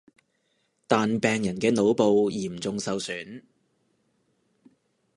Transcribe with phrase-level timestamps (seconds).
[0.87, 3.43] 但病人嘅腦部嚴重受損